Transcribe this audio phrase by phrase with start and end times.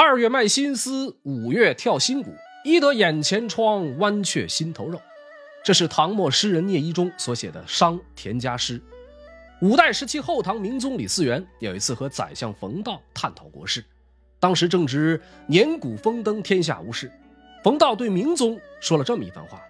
[0.00, 2.32] 二月卖新丝，五月跳新鼓。
[2.62, 5.02] 医得眼前疮，剜却心头肉。
[5.64, 8.80] 这是唐末诗人聂一中所写的伤田家诗。
[9.60, 13.84] 五代时期，后唐明宗李嗣源有一次和宰相冯道探讨国事，
[14.38, 17.10] 当时正值年谷丰登，天下无事。
[17.64, 19.60] 冯道对明宗说了这么一番话：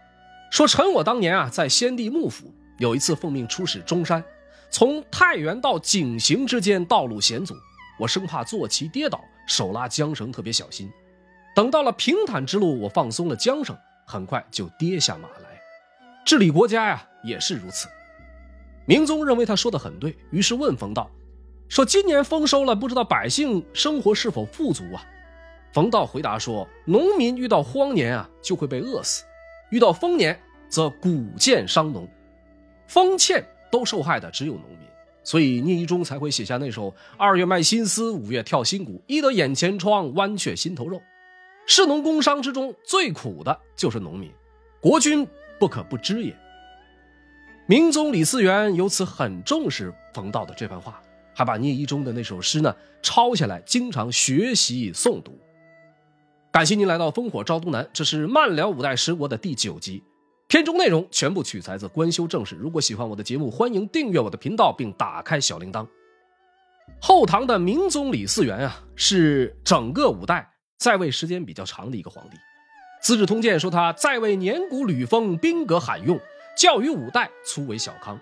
[0.51, 4.23] 说臣我当年啊，在先帝幕府有一次奉命出使中山，
[4.69, 7.55] 从太原到井陉之间道路险阻，
[7.99, 9.25] 我生怕坐骑跌倒。
[9.49, 10.89] 手拉缰绳，特别小心。
[11.57, 15.61] 等到了平坦之路，我放松了缰绳，很快就跌下马来。
[16.25, 17.89] 治理国家呀，也是如此。
[18.87, 21.11] 明宗认为他说的很对，于是问冯道
[21.69, 25.03] ：“说今年丰收了，不知道百姓生活是否富足啊？”
[25.75, 29.25] 冯道回答说：“农民遇到荒年啊，就会被饿死；
[29.71, 32.09] 遇到丰年，则谷贱伤农。
[32.87, 34.88] 丰欠都受害的只有农民。”
[35.29, 41.03] 所以聂一中才会写下那首“二月卖新丝，五月跳新鼓，医得眼前疮，剜却心头肉”。
[41.69, 44.33] 士农工商之中最苦的就是农民，
[44.81, 45.29] 国君
[45.61, 46.35] 不可不知也。
[47.67, 50.99] 明宗李嗣源由此很重视冯道的这番话，
[51.35, 55.39] 还把聂一中的那首诗呢抄下来，经常学习诵读。
[56.51, 60.03] 感谢您来到烽火朝东南，这是慢聊五代十国的第九集。
[60.49, 62.57] 片中内容全部取材自官修正史。
[62.57, 65.87] 如果喜欢我的节目，欢迎订阅我的频道并打开小铃铛。
[67.03, 72.37] 后唐的明宗李嗣源啊，是整个五代在位时间比较长的一个皇帝。
[73.03, 76.19] 《资治通鉴》说他在位年谷履风，兵革罕用，
[76.57, 78.19] 教于五代，初为小康。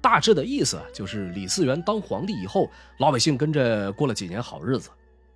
[0.00, 2.70] 大致的意思就是李嗣源当皇帝以后，
[3.00, 4.90] 老百姓跟着过了几年好日子。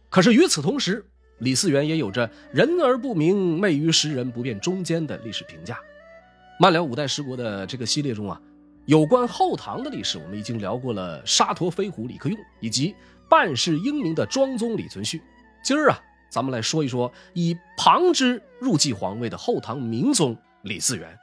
[0.09, 1.05] 可是与此同时，
[1.39, 5.77] 李嗣源也有着人而不明，昧于时人不辨中间的历史评价。
[6.63, 8.41] 慢聊五代十国的这个系列中啊，
[8.87, 12.95] 有关后唐的历史，我们已经聊过了沙陀飞虎李克用，以及
[13.29, 15.21] 半世英名的庄宗李存勖。
[15.65, 15.99] 今儿啊，
[16.31, 21.19] 咱们来说一说以旁支入继皇位的后唐明宗李嗣源。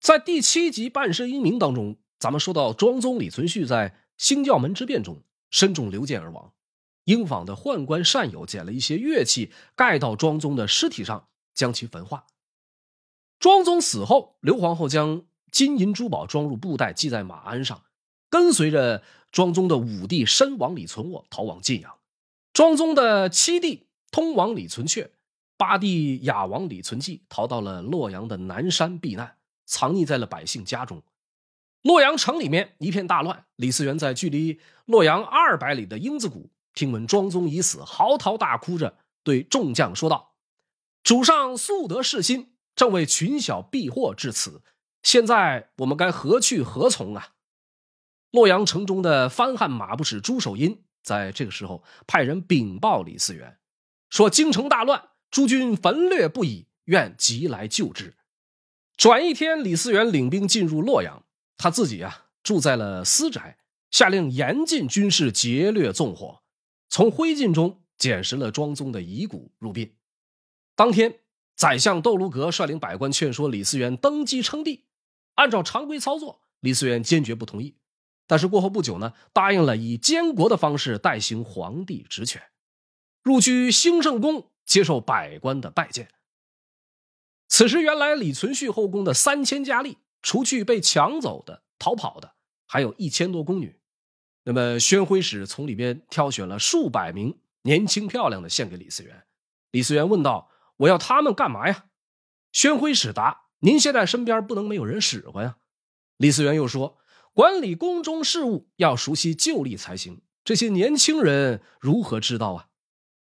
[0.00, 6.52] 在第七集半世英名当中，咱们说到庄宗李存勖在兴教门之变中身中流箭而亡。
[7.10, 12.26] 英访的宦官善友捡了一些乐器，盖到庄宗的尸体上，将其焚化。
[13.40, 17.82] 庄宗死后，刘皇后将金银珠宝装入布袋，系在马鞍上，
[18.28, 21.96] 跟随着庄宗的五弟身王李存渥逃往晋阳。
[22.52, 25.10] 庄宗的七弟通王李存勖、
[25.56, 31.02] 八弟雅王李存纪逃到了洛阳的南山避难，藏匿在了百姓家中。
[31.82, 36.52] 洛阳城里面一片大乱，李嗣源在距离洛阳二百里的英子谷。
[36.74, 40.34] 听闻庄宗已死，嚎啕大哭着对众将说道
[41.02, 44.62] ：“主上素得世心，正为群小避祸至此。
[45.02, 47.30] 现在我们该何去何从啊？”
[48.30, 53.58] 洛阳城中的藩汉马步使朱守殷在这个时候派人禀报李嗣源，
[54.08, 58.14] 说：“京城大乱，诸军焚掠不已，愿急来救之。”
[58.96, 61.24] 转一天，李嗣源领兵进入洛阳，
[61.56, 63.58] 他自己啊住在了私宅，
[63.90, 66.42] 下令严禁军士劫掠纵火。
[66.90, 69.96] 从灰烬中捡拾了庄宗的遗骨入殡。
[70.74, 71.20] 当天，
[71.54, 74.86] 宰相窦卢阁率领百官劝说李嗣源登基称帝。
[75.36, 77.76] 按照常规操作，李嗣源坚决不同意。
[78.26, 82.42] 但是过后不久呢，答应了以监国的方式代行皇帝职权，
[83.22, 86.08] 入居兴圣宫，接受百官的拜见。
[87.48, 92.34] 此时，原来李存勖后宫的三千佳丽，除去被抢走的、逃跑的，
[92.66, 93.79] 还有一千多宫女。
[94.52, 99.22] 那么，宣徽使从里边挑选了数百名年轻漂亮的，献给李嗣源。
[99.70, 101.84] 李嗣源问道：“我要他们干嘛呀？”
[102.50, 105.58] 宣徽使答：“您现在身边不能没有人使唤呀。”
[106.18, 106.98] 李嗣源又说
[107.32, 112.66] ：“管理宫中事务要熟悉旧例才行，这些年轻人如何知道啊？”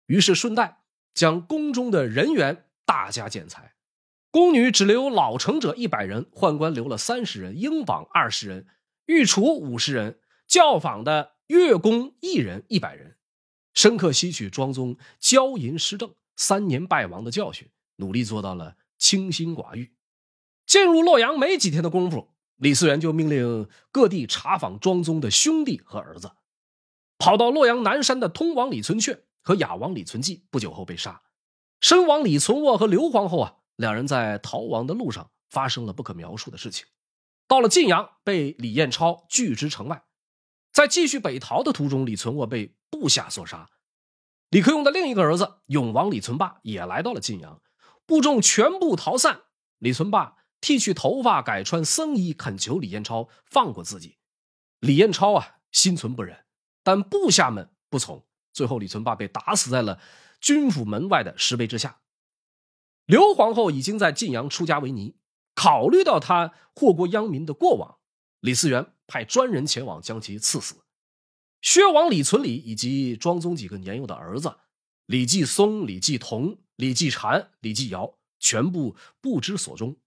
[0.08, 0.80] 于是顺带
[1.14, 3.76] 将宫中的人员大加减裁，
[4.32, 8.66] 宫女只留老成者一百人，宦官留了三十人，英榜二十人，
[9.06, 10.20] 御厨五十人。
[10.50, 13.18] 教坊的乐工一人一百人，
[13.76, 19.94] 深刻吸取庄宗骄淫失政、三年败亡的教训，努力做到了清心寡欲。
[20.66, 26.32] 进入洛阳没几天的功夫，李嗣源就命令各地查访庄宗的兄弟和儿子。
[27.20, 31.22] 跑到洛阳南山的通王李存勖和雅王李存纪不久后被杀，
[31.80, 36.88] 身王李存渥和刘皇后啊，两人在逃亡的路上发生了不可描述的事情。
[37.48, 40.04] 到了晋阳，被李彦超拒之城外。
[40.72, 43.70] 在继续北逃的途中，李存渥被部下所杀。
[44.50, 47.62] 李克用的另一个儿子永王李存霸也来到了晋阳，
[48.06, 49.42] 部众全部逃散。
[49.78, 54.18] 李存霸剃去头发，改穿僧衣，恳求李彦超放过自己。
[54.80, 56.46] 李彦超啊心存不忍，
[56.84, 60.00] 但部下们不从，最后李存霸被打死在了
[60.42, 62.02] 军府门外的石碑之下。
[63.06, 65.16] 刘皇后已经在晋阳出家为尼，
[65.54, 68.00] 考虑到他祸国殃民的过往，
[68.40, 70.76] 李嗣源派专人前往将其赐死。
[71.62, 74.56] 薛王李存礼以及庄宗几个年幼的儿子
[75.08, 79.98] 李继松、李继同、李继禅、李继尧全部不知所终，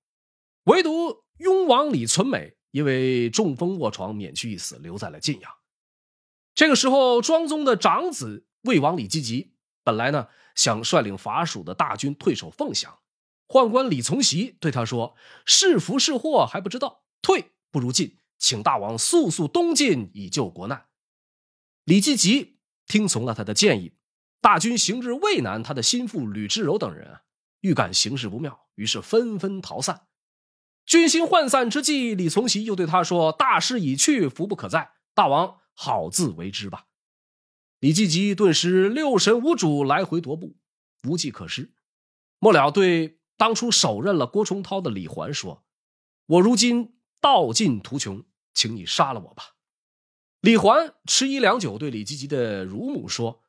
[0.65, 5.53] 唯独雍王李存美因为中风卧床免去一死，留在了晋阳。
[6.55, 9.53] 这个时候，庄宗的长子魏王李继吉
[9.85, 13.01] 本来呢想率领伐蜀的大军退守凤翔，
[13.49, 20.87] 宦官李从袭对他说：“是福是祸还不知道，退不如进，请大王速速东进，以救国难。”
[21.87, 23.95] 李继吉听从了他的建议，
[24.41, 27.23] 大军行至渭南，他的心腹吕志柔等人啊，
[27.61, 30.09] 预感形势不妙，于是纷纷逃散。
[30.85, 36.87] 军心涣散之际，李从锡又对他说：“大势已去，福不可再，大王好自为之吧。”
[37.79, 40.57] 李继吉顿时六神无主，来回踱步，
[41.05, 41.73] 无计可施。
[42.41, 45.65] 末了，对当初手刃了郭崇韬的李环说
[46.27, 48.25] ：“我如今道尽途穷，
[48.55, 49.55] 请你杀了我吧。”
[50.41, 53.43] 李环迟疑良久，对李吉吉的乳母说：“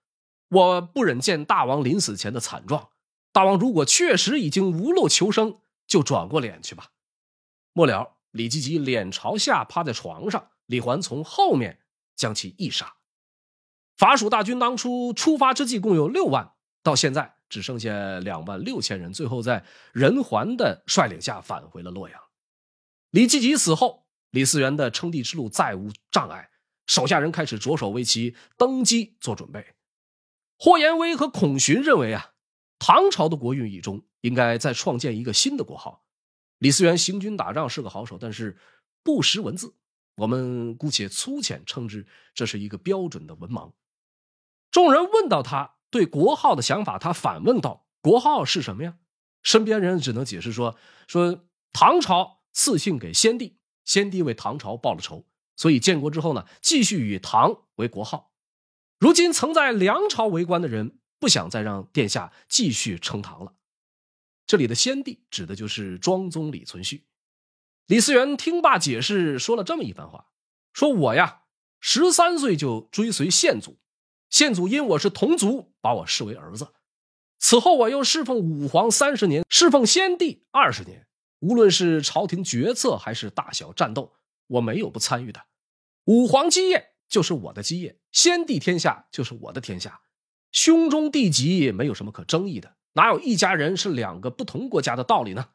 [0.49, 2.89] 我不忍见大王临死前的惨状。
[3.31, 6.91] 大王如果确实已经无路求生，就转过脸去吧。”
[7.73, 11.79] 末了，李吉吉脸朝下趴在床上，李环从后面
[12.15, 12.93] 将其一杀。
[13.97, 16.53] 伐蜀大军当初出发之际共有六万，
[16.83, 22.21] 到现在只剩下两万六千人，最后在任环的率领下返回了洛阳。
[23.09, 24.02] 李继吉死后，
[24.33, 26.49] 李嗣源的称帝之路再无障碍。
[26.87, 29.75] 手下人开始着手为其登基做准备。
[30.57, 32.31] 霍延威和孔循认为啊，
[32.79, 36.03] 唐朝的国运已终，应该再创建一个新的国号。
[36.57, 38.57] 李嗣源行军打仗是个好手，但是
[39.03, 39.75] 不识文字，
[40.15, 43.71] 我们姑且粗浅称之，这是一个标准的文盲。
[44.71, 48.97] 众人问到他对国号的想法，他反问道：“国号是什么呀？”
[49.43, 50.75] 身边人只能解释说
[51.07, 55.25] ：“说唐朝赐姓给先帝，先帝为唐朝报了仇。”
[55.55, 58.31] 所以建国之后呢，继续以唐为国号。
[58.99, 63.53] 如今曾在梁朝为官的人不想再让殿下继续称唐了。
[64.47, 67.03] 这里的先帝指的就是庄宗李存勖。
[67.85, 70.29] 李嗣源听罢解释，说了这么一番话：
[70.73, 71.43] 说我呀，
[71.79, 73.77] 十三岁就追随宪祖，
[74.29, 76.73] 宪祖因我是同族，把我视为儿子。
[77.37, 81.05] 此后我又侍奉武皇三十年，侍奉先帝二十年，
[81.43, 84.13] 无论是朝廷决策还是大小战斗。
[84.47, 85.45] 我没有不参与的，
[86.03, 90.01] 武皇基业就是我的基业，先帝天下就是我的天下，
[90.51, 95.49] 兄终弟及没有什么可争议的，哪有一家人是两个不同国家的道理呢？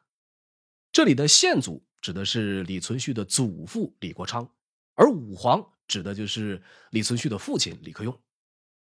[0.91, 4.51] 这里的宪祖指的是李存勖的祖父李国昌，
[4.95, 8.19] 而武皇指的就是李存勖的父亲李克用。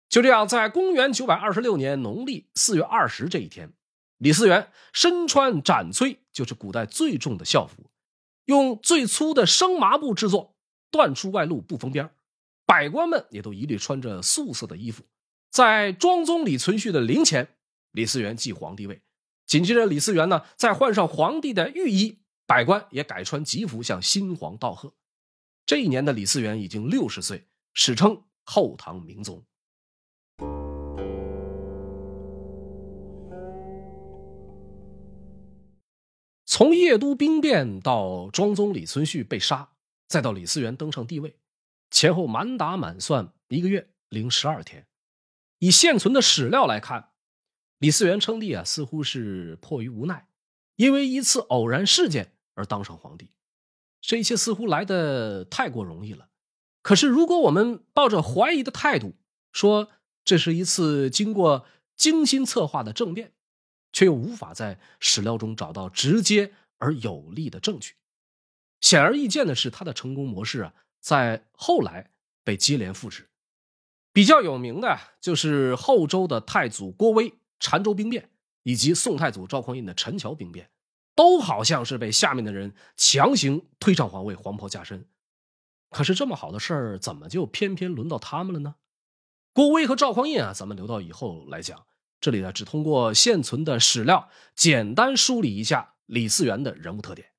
[0.09, 3.71] 就这样，在公元九百二十六年农历四月二十这一天，
[4.21, 7.89] 李嗣源身穿斩崔，就是古代最重的校服。
[8.45, 10.55] 用最粗的生麻布制作，
[10.91, 12.07] 断出外露不封边
[12.67, 15.03] 百官们也都一律穿着素色的衣服，
[15.49, 17.55] 在庄宗李存勖的陵前，
[17.93, 19.01] 李嗣源继皇帝位。
[19.47, 24.93] 紧接着，李嗣源呢再换上皇帝的御衣，百官也改穿吉服向新皇道贺。
[25.65, 29.43] 这一年的李嗣源已经六十岁，史称后唐明宗。
[36.61, 39.69] 从邺都兵变到庄宗李存勖被杀，
[40.07, 41.35] 再到李嗣源登上帝位，
[41.89, 44.85] 前后满打满算一个月零十二天。
[45.57, 47.13] 以现存的史料来看，
[47.79, 50.27] 李嗣源称帝啊，似乎是迫于无奈，
[50.75, 53.31] 因为一次偶然事件而当上皇帝。
[53.99, 56.27] 这一切似乎来的太过容易了。
[56.83, 59.15] 可是，如果我们抱着怀疑的态度，
[59.51, 59.89] 说
[60.23, 61.65] 这是一次经过
[61.95, 63.33] 精心策划的政变。
[63.91, 67.93] 却又无法在史料中找到直接而有力的证据。
[68.79, 72.11] 显而易见的是，他的成功模式啊，在后来
[72.43, 73.29] 被接连复制。
[74.13, 78.29] 比较有名的就是后周的太祖郭威澶州兵变，
[78.63, 80.69] 以及宋太祖赵匡胤的陈桥兵变，
[81.15, 85.07] 都好像是被下面的人强行推上皇位、黄袍加身。
[85.91, 88.75] 可是这么好的事儿，怎么就偏偏轮到他们了呢？
[89.53, 91.85] 郭威和赵匡胤啊，咱们留到以后来讲。
[92.21, 97.29] 这里呢，只通过现存的史料简单梳理一下李嗣源的人物特点。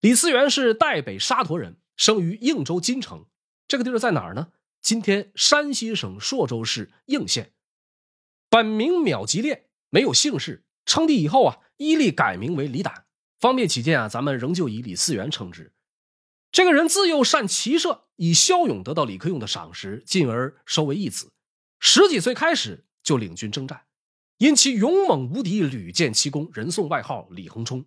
[0.00, 3.26] 李嗣源是代北沙陀人，生于应州金城，
[3.66, 4.48] 这个地儿在哪儿呢？
[4.82, 7.54] 今天山西省朔州市应县。
[8.50, 10.64] 本名渺吉烈，没有姓氏。
[10.84, 13.06] 称帝以后啊，依例改名为李胆，
[13.40, 15.72] 方便起见啊，咱们仍旧以李嗣源称之。
[16.52, 21.32] 这个人自幼善骑射，以骁勇得到李克用的赏识，进而收为义子。
[21.80, 23.85] 十几岁开始就领军征战，
[24.38, 27.86] 因其勇猛无敌，屡建奇功，人送外号李横冲。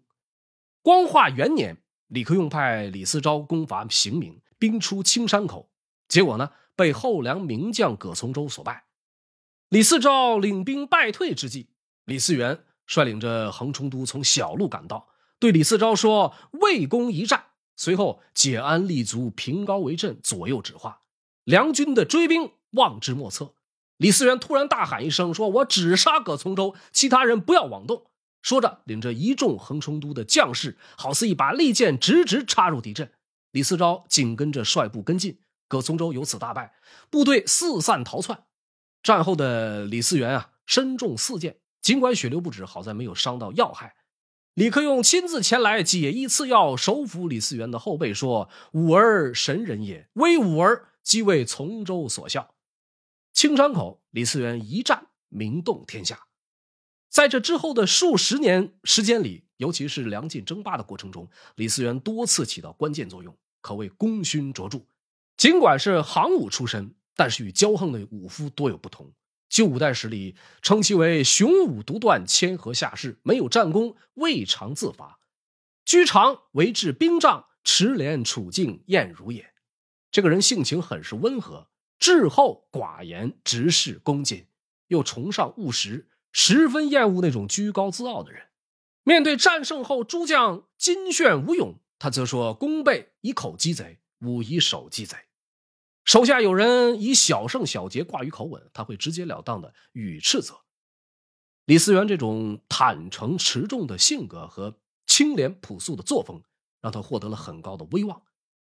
[0.82, 1.78] 光化元年，
[2.08, 5.70] 李克用派李嗣昭攻伐邢明，兵出青山口，
[6.08, 8.86] 结果呢，被后梁名将葛从周所败。
[9.70, 11.70] 李嗣昭领兵败退之际，
[12.06, 17.44] 李嗣源率领着横冲都从小路赶到，对李嗣昭说：“魏攻一战。”
[17.78, 21.04] 随后解安立足，平高为阵，左右指划，
[21.44, 23.54] 梁军的追兵望之莫测。
[24.00, 28.06] 李嗣源突然大喊一声，说：“我只杀葛从周，其他人不要妄动。”
[28.42, 33.12] 说着，领着一众横冲都的将士，好似一把利剑，直直插入敌阵。
[33.52, 36.74] 李嗣昭紧跟着率部跟进，葛从周由此大败，
[37.10, 38.44] 部队四散逃窜。
[39.04, 43.96] 战后的李嗣源啊，身中四箭，尽管血流不止，好在没有伤到要害。
[44.54, 52.56] 李克用亲自前来解衣赐药，首抚李嗣源的后背说：“吾儿神人也，威武儿即为从周所效。”
[53.34, 56.28] 青山口，李嗣源一战名动天下。
[57.10, 64.82] 在这之后的数十年时间里，尤其是梁晋争霸的过程中，李嗣源多次起到关键作用，可谓功勋卓著。
[65.38, 69.12] 尽管是行伍出身，但是与骄横的武夫多有不同。
[69.48, 75.20] 旧五代史里称其为雄武独断，谦和下士，没有战功，未尝自伐。
[75.84, 79.54] 居常为治兵仗，持廉处境，晏如也。
[80.12, 81.68] 这个人性情很是温和，
[82.00, 84.48] 质厚寡言，直视恭谨，
[84.88, 88.48] 又崇尚务实，十分厌恶那种居高自傲的人。
[89.04, 95.18] 面对战胜后诸将金炫无勇，他则说：“弓背以口击贼，武以手击贼。”
[96.06, 100.62] 手下有人以小胜小节挂于口吻，他会直截了当的予以斥责。
[101.66, 106.42] 李嗣源这种坦诚持重的性格和清廉朴素的作风，
[106.82, 108.24] 让他获得了很高的威望，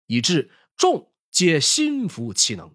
[0.06, 2.74] 以致众皆心服其能。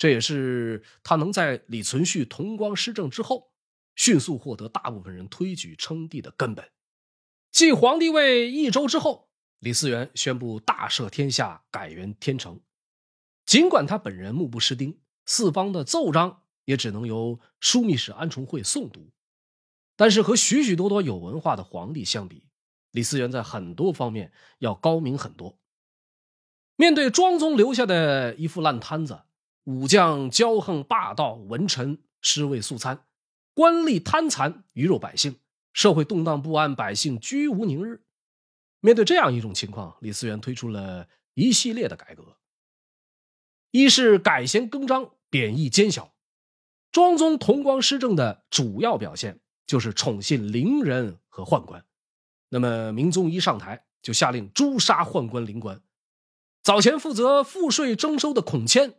[0.00, 3.52] 这也是他能在李存勖同光施政之后，
[3.94, 6.72] 迅速获得大部分人推举称帝的根本。
[7.52, 9.28] 继皇帝位一周之后，
[9.58, 12.62] 李嗣源宣布大赦天下，改元天成。
[13.44, 19.10] 尽管他本人目不识丁，四方的奏章也只能由枢密使安重会诵读，
[19.96, 22.46] 但是和许许多多有文化的皇帝相比，
[22.90, 25.58] 李嗣源在很多方面要高明很多。
[26.76, 29.24] 面对庄宗留下的一副烂摊子，
[29.70, 33.04] 武将骄横霸道，文臣尸位素餐，
[33.54, 35.36] 官吏贪残，鱼肉百姓，
[35.72, 38.02] 社会动荡不安，百姓居无宁日。
[38.80, 42.36] 面对这样一种情况，李嗣源推出了一系列的改革。
[43.70, 46.12] 一是改弦更张，贬义奸小。
[46.90, 51.84] 庄宗同光施政的主要表现就是宠信伶人和宦官。
[52.48, 55.80] 那么明宗一上台就下令诛杀宦官灵官。
[56.64, 58.94] 早前负责赋税征收的孔谦，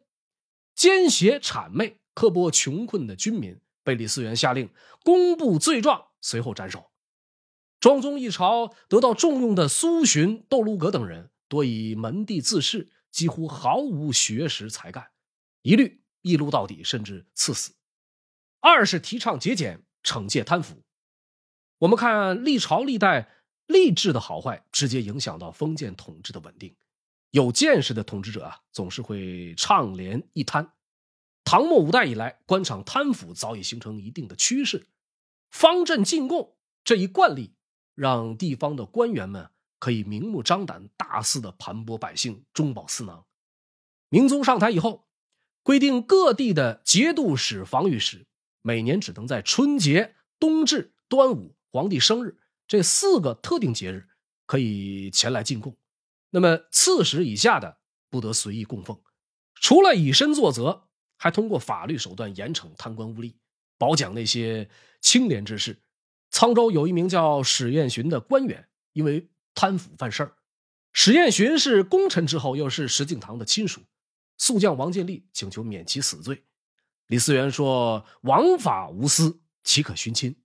[0.75, 4.70] 奸邪谄媚，刻薄穷困的军民，被李嗣源下令
[5.04, 6.92] 公布罪状，随后斩首。
[7.80, 12.90] 庄宗一朝得到重用的苏洵、窦卢阁等人，多以门第自恃。
[13.12, 15.12] 几乎毫无学识才干，
[15.63, 17.74] 一律一撸到底，甚至赐死。
[18.62, 20.82] 二是提倡节俭，惩戒贪腐。
[21.80, 23.30] 我们看历朝历代
[23.68, 26.74] 吏治的好坏，直接影响到封建统治的稳定。
[27.32, 30.72] 有见识的统治者啊，总是会倡廉一贪。
[31.44, 34.88] 唐末五代以来，官场贪腐早已形成一定的趋势。
[35.50, 37.56] 方阵进贡这一惯例，
[37.96, 39.50] 让地方的官员们。
[39.80, 43.26] 可以明目张胆、大肆的盘剥百姓，中饱私囊。
[44.10, 45.08] 明宗上台以后，
[45.64, 48.28] 规定各地的节度使、防御使
[48.62, 54.08] 每年只能在春节、冬至、端午、皇帝生日这四个特定节日
[54.46, 55.76] 可以前来进贡。
[56.32, 57.78] 那么刺史以下的
[58.10, 59.00] 不得随意供奉。
[59.54, 63.36] 除了以身作则，还通过法律手段严惩贪官污吏，
[63.78, 64.70] 褒奖那些
[65.00, 65.80] 清廉之士。
[66.32, 70.38] 沧州有一名叫史彦寻的官员，因为贪腐犯事儿，
[70.94, 73.82] 史彦寻是功臣之后，又是石敬瑭的亲属。
[74.38, 76.44] 宿将王建立请求免其死罪，
[77.08, 80.36] 李嗣源说：“王法无私，岂可徇亲？”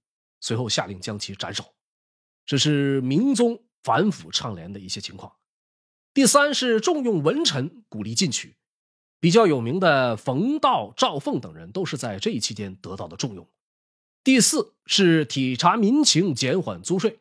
[0.41, 1.65] 随后下令将其斩首。
[2.45, 5.33] 这是明宗反腐倡廉的一些情况。
[6.17, 8.57] 第三是重用文臣，鼓励进取。
[9.21, 13.47] 比较有名的冯道、赵凤等人，都是在这一期间得到的重用。
[14.25, 17.19] 第四是体察民情，减缓租税。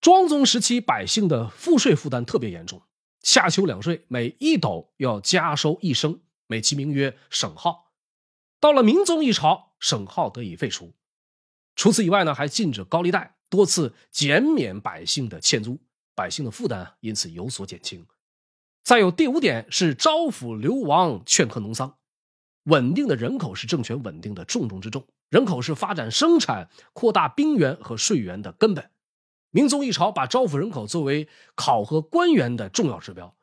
[0.00, 2.82] 庄宗时期，百姓的赋税负担特别严重，
[3.22, 7.92] 夏秋两税每一斗要加收一升，美其名曰省号。
[8.58, 10.92] 到了明宗一朝，省号得以废除。
[11.76, 15.78] 除此以外呢，还禁止高利贷，多次减免百姓的欠租，
[16.20, 18.06] 百姓的负担因此有所减轻。
[18.82, 21.96] 再有第五点是招抚流亡，劝课农桑。
[22.64, 28.90] 稳定的人口是政权稳定的重中之重，人口是发展生产、扩大兵源和税源的根本。
[29.50, 33.34] 明宗一朝把招抚人口作为考核官员的重要指标，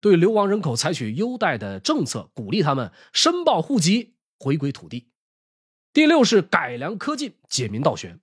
[0.00, 5.08] 对流亡人口采取优待的政策，鼓励他们申报户籍回归土地。
[5.92, 8.18] 第六是改良科进，解民倒悬。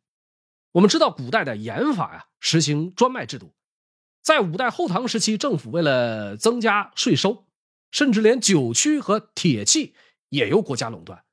[0.73, 3.53] 我们知道古代的盐法呀，实行专卖制度，
[4.21, 7.45] 在五代后唐时期，政府为了增加税收，
[7.89, 9.95] 甚至连酒曲和铁器
[10.29, 11.23] 也由国家垄断。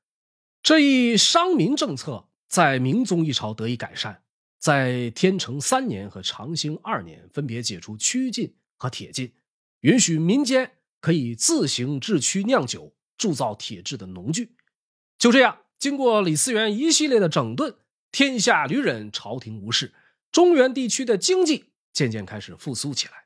[0.63, 4.23] 这一商民政策在明宗一朝得以改善。
[4.59, 9.31] 在天成三年和长兴二年，分别解除曲禁和铁禁，
[9.81, 14.57] 允许民间可以自行制曲酿酒、铸造铁制的农具。
[15.17, 17.75] 就这样，经过李嗣源一系列的整顿，
[18.11, 19.93] 天下旅人，朝廷无事，
[20.29, 21.68] 中原地区的经济
[21.99, 23.25] 渐渐开始复苏起来。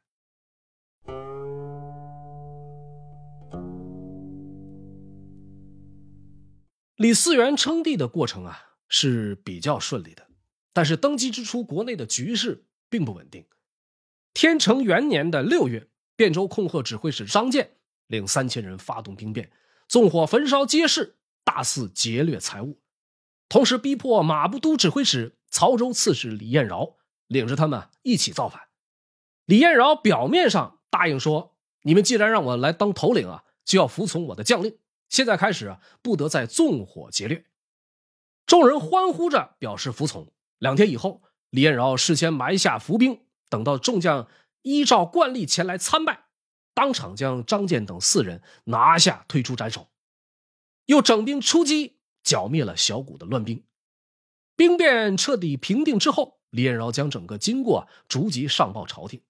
[6.96, 10.26] 李嗣源称帝的过程啊是比较顺利的。
[10.74, 13.46] 但是登基之初，国内的局势并不稳定。
[14.34, 15.88] 天成元年的六月，
[16.18, 17.76] 汴州控鹤指挥使张建
[18.08, 19.52] 领三千人发动兵变，
[19.88, 22.82] 纵火焚烧街市，大肆劫掠财物，
[23.48, 26.96] 同时逼迫马步都指挥使、曹州刺史李彦饶
[27.34, 28.62] 领着他们一起造反。
[29.46, 34.78] 李彦饶表面上答应说：“你们既然让我来当头领啊，就要服从我的将令。
[35.10, 37.46] 现在开始啊，不得再纵火劫掠。”
[38.48, 40.32] 众人欢呼着表示服从。
[40.60, 44.30] 两天以后，李彦饶事先埋下伏兵，等到众将
[44.62, 46.26] 依照惯例前来参拜，
[46.74, 49.90] 当场将张建等四人拿下，推出斩首，
[50.86, 53.66] 又整兵出击，剿灭了小股的乱兵。
[54.56, 59.22] 兵变彻底平定之后，李彦饶将整个经过逐级上报朝廷。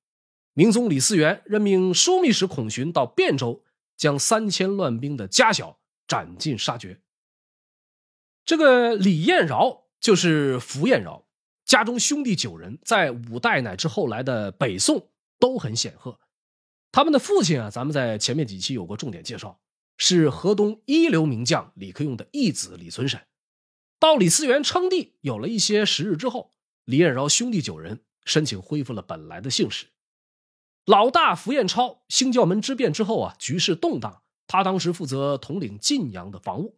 [0.54, 3.64] 明宗李嗣源任命枢密使孔寻到汴州，
[3.96, 7.00] 将三千乱兵的家小斩尽杀绝。
[8.46, 11.26] 这个李彦饶就是福彦饶。
[11.66, 16.20] 家中兄弟九人，在五代乃至后来的北宋都很显赫。
[16.92, 19.62] 他们的父亲啊，咱们在前面几期有过重点介绍，
[19.98, 23.22] 是河东一流名将李克用的义子李存审。
[23.98, 26.52] 到李嗣源称帝有了一些时日之后，
[26.86, 29.88] 李彦饶兄弟九人申请恢复了本来的姓氏。
[30.86, 36.78] 老大符彦超兴教门之变之后啊，局势动荡，他当时负责统领晋阳的防务，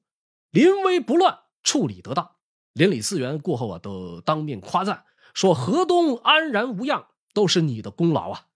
[0.51, 2.35] 临危不乱，处理得当。
[2.73, 8.47] 连李嗣源过后啊，都当面夸赞说：“河东安然无恙，都是你的功劳啊！”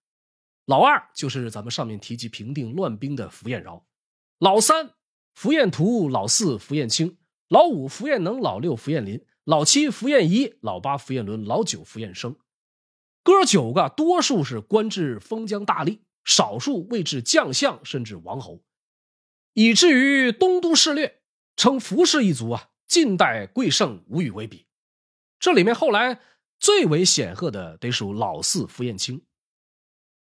[0.66, 3.84] 老二就是咱们上面提及平定乱兵的符彦饶，
[4.38, 4.90] 老三
[5.34, 12.36] 符彦图，老四符彦清，老五符彦能，老六符彦林，老七符彦仪，老八符彦伦，老九符彦生。
[13.22, 18.62] 哥九个多数是官至封疆大吏，少数位至将相甚至王侯，
[19.54, 21.22] 以至于东都事略
[21.56, 22.70] 称符氏一族啊。
[22.86, 24.66] 近代贵盛无与为比，
[25.38, 26.20] 这里面后来
[26.58, 29.22] 最为显赫的得属老四符彦清。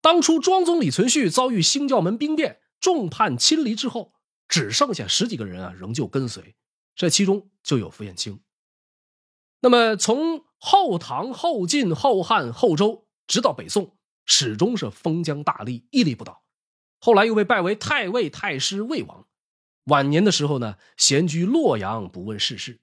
[0.01, 4.13] 当初庄宗李存勖遭遇兴教门兵变，众叛亲离之后，
[4.47, 6.55] 只剩下十几个人啊，仍旧跟随。
[6.95, 8.39] 这其中就有符彦清。
[9.61, 16.43] 那么从后唐、后晋、后汉、后周，直到北宋，始终是封疆大吏，屹立不倒。
[16.99, 19.27] 后来又被拜为太尉、太师、魏王。
[19.85, 22.81] 晚年的时候呢，闲居洛阳，不问世事。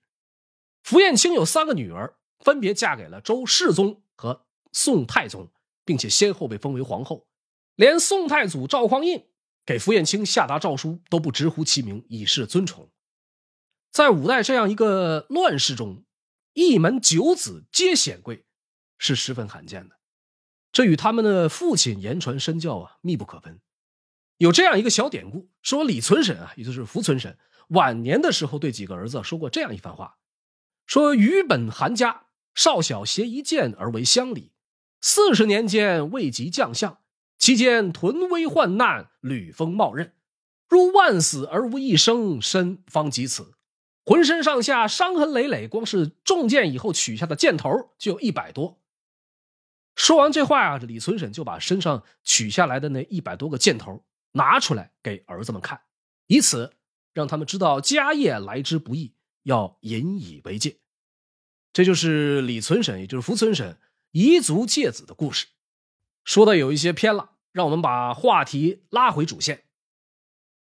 [0.83, 5.51] 符彦清有三个女儿，分别嫁给了周世宗和宋太宗，
[5.85, 7.27] 并且先后被封为皇后。
[7.75, 9.27] 连宋太祖赵匡胤
[9.67, 12.91] 给符彦清下达诏书都不直呼其名，以示尊崇。
[13.93, 16.06] 在五代这样一个乱世中，
[16.57, 18.47] 一门九子皆显贵，
[18.97, 19.97] 是十分罕见的。
[20.73, 23.61] 这与他们的父亲言传身教啊，密不可分。
[24.39, 27.37] 有这样一个小典故，说李存审啊，也就是符存审，
[27.69, 30.17] 晚年的时候对几个儿子说过这样一番话：
[30.87, 34.55] 说余本韩家，少小携一剑而为乡里，
[35.03, 37.01] 四十年间未及将相，
[37.37, 40.15] 期间屯危患难，屡封冒刃，
[40.71, 43.53] 如万死而无一生，身方及此，
[44.07, 48.81] 浑身上下伤痕累累，光是中箭以后取下的箭头就有一百多。
[49.95, 54.03] 说完这话啊，李存审就把身上取下来的那一百多个箭头。
[54.33, 55.81] 拿出来给儿子们看，
[56.27, 56.75] 以此
[57.15, 59.15] 让他们知道家业来之不易，
[59.45, 60.77] 要引以为戒。
[61.73, 63.79] 这就是李存审，也就是福存审
[64.13, 65.47] 彝族戒子的故事。
[66.23, 69.65] 说的有一些偏了，让我们把话题拉回主线。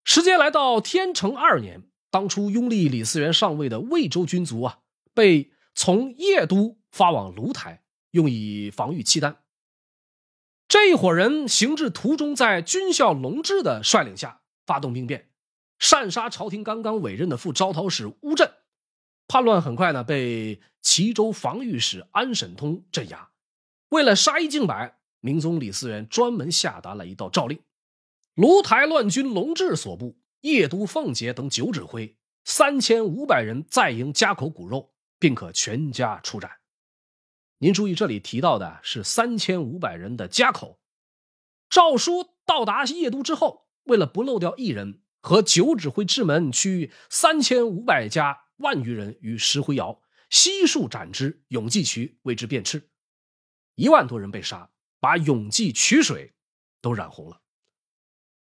[0.02, 4.80] 时间来到天成二年，当初拥立李嗣源上位的魏州军卒啊，
[5.14, 9.38] 被从邺都发往卢台，用以防御契丹。
[10.68, 15.30] 这一伙人行至途中，在军校龙志的率领下发动兵变，
[15.78, 18.52] 擅杀朝廷刚刚委任的副招讨使乌镇。
[19.26, 23.30] 叛乱很快呢被齐州防御使安审通镇压。
[23.88, 27.58] 为了杀一儆百，明宗李嗣源专门下达了一道诏令：
[28.34, 36.58] 卢台乱军龙志所部、叶都凤节等九指挥三千五百人再迎家口骨肉，并可全家出战。
[37.58, 40.80] 您注意，这里提到的是三千五百人的家口。
[41.70, 52.90] 诏书到达叶都之后，为了不漏掉一人，和九指挥之门区三千五百家万余人于石灰窑悉数斩之，永济渠为之便斥。
[53.76, 56.34] 一万多人被杀，把永济渠水
[56.80, 57.41] 都染红了。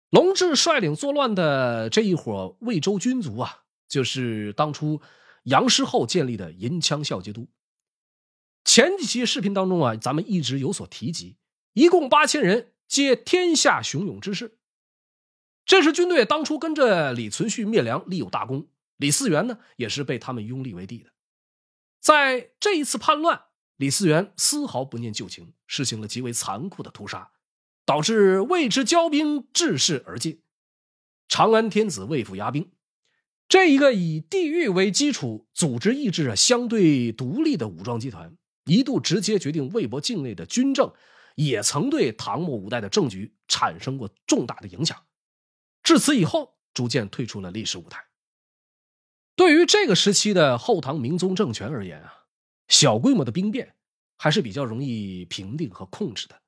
[0.09, 5.01] 龙志率领作乱的这一伙魏州军卒啊，就是当初
[5.43, 7.47] 杨师厚建立的银枪校节都。
[8.63, 11.37] 前几期视频当中啊，咱们一直有所提及，
[11.73, 14.57] 一共八千人，皆天下雄勇之士。
[15.65, 18.69] 这支军队当初跟着李存勖灭梁，立有大功。
[18.95, 21.11] 李嗣源呢，也是被他们拥立为帝的。
[21.99, 23.43] 在这一次叛乱，
[23.75, 27.31] 李嗣源丝毫不念旧情，实行了极为残酷的屠杀，
[27.87, 30.41] 导致魏之骄兵致势而尽。
[31.29, 32.69] 长安天子魏府压兵，
[33.47, 38.35] 这一个以地域为基础、组织意志相对独立的武装集团。
[38.65, 40.91] 一度直接决定魏国境内的军政，
[41.35, 45.05] 也曾对唐末五代的政局产生过重大的影响。
[45.81, 48.03] 至此以后，逐渐退出了历史舞台。
[49.37, 52.25] 对于这个时期的后唐明宗政权而言啊，
[52.67, 53.75] 小规模的兵变
[54.17, 56.41] 还是比较容易平定和控制的。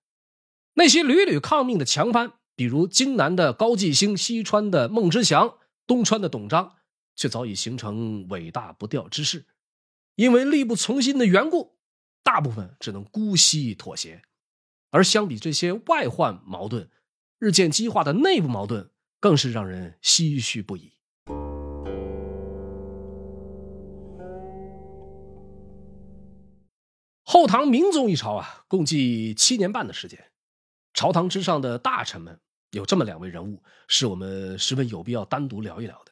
[0.79, 6.77] 那些屡屡抗命的强藩，比如荆南的高继兴、西川的孟知祥、东川的董璋，
[7.17, 9.45] 却早已形成伟大不掉之势，
[10.15, 11.75] 因为力不从心的缘故。
[12.23, 14.21] 大部分只能姑息妥协，
[14.89, 16.89] 而相比这些外患矛盾，
[17.39, 18.89] 日渐激化的内部矛盾
[19.19, 20.93] 更是让人唏嘘不已。
[27.25, 30.31] 后唐明宗一朝啊，共计七年半的时间，
[30.99, 36.11] 朝堂之上的大臣们有这么两位人物，是我们十分有必要单独聊一聊的，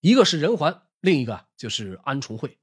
[0.00, 2.58] 一个是任环，另一个就是安重惠。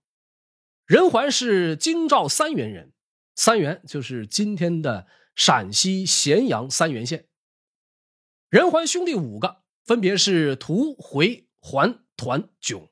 [0.86, 2.92] 任环是京兆三原人，
[3.36, 7.30] 三原就是今天的陕西咸阳三原县。
[8.50, 12.90] 任环兄弟五个，分别是屠、回、环、团、迥，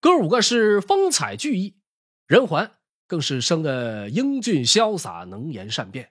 [0.00, 1.76] 哥五个是风采俱逸，
[2.26, 6.10] 任环更是生得英俊潇洒，能言善辩。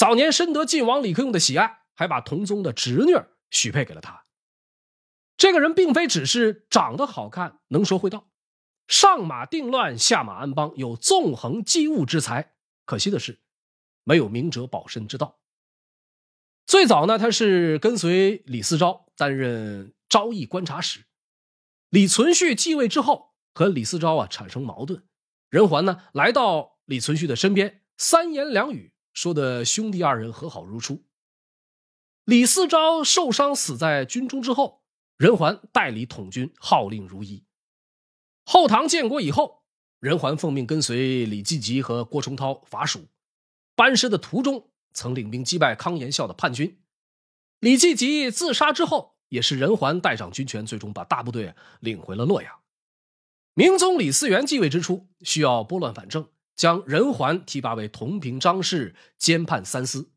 [0.00, 3.12] 早年深得晋王李克用的喜爱，还把同宗的侄女
[3.50, 4.24] 许配给了他。
[5.36, 8.30] 这个人并非只是长得好看，能说会道。
[8.88, 12.54] 上马定乱，下马安邦，有纵横机务之才。
[12.86, 13.42] 可惜的是，
[14.02, 15.38] 没有明哲保身之道。
[16.64, 21.04] 最早呢，他是跟随李思昭担任昭义观察使。
[21.90, 25.04] 李存勖继位之后，和李思昭啊产生矛盾。
[25.50, 31.04] 任桓呢来到李存勖的身边，三言两语说的兄弟二人和好如初。
[32.24, 34.82] 李思昭受伤死在军中之后，
[35.16, 37.44] 任环代理统军，号令如一。
[38.44, 39.64] 后唐建国以后，
[39.98, 43.08] 任环奉命跟随李继吉和郭崇韬伐蜀，
[43.74, 46.80] 班师的途中曾领兵击败康延孝的叛军。
[47.58, 52.60] 李继吉自杀之后，也是任环代掌军权，最终把大部队领回了洛阳。
[53.54, 56.28] 明宗李嗣源继位之初，需要拨乱反正，
[56.60, 60.10] 将任桓提拔为同平章事，兼判三司。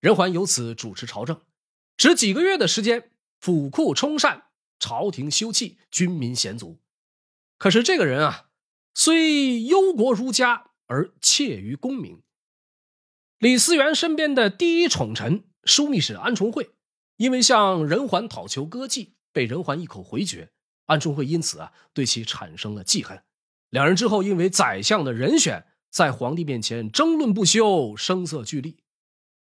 [0.00, 1.42] 任桓由此主持朝政，
[1.98, 4.44] 只几个月的时间，府库充善，
[4.78, 6.80] 朝廷休憩，军民咸足。
[7.58, 8.46] 可是这个人啊，
[8.94, 12.22] 虽忧国如家，而怯于功名。
[13.38, 16.70] 李嗣源身边的第一宠臣枢密使安重会，
[17.18, 20.50] 因为向任桓讨求歌妓，被任桓一口回绝。
[20.86, 23.22] 安重会因此啊，对其产生了记恨。
[23.68, 28.84] 两人之后因为宰相的人选，在皇帝面前争论不休，声色俱厉。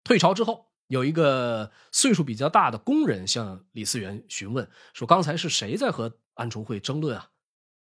[0.02, 7.30] 退朝之后，有一个岁数比较大的工人向李嗣源询问说：“刚才是谁在和安重会争论啊？”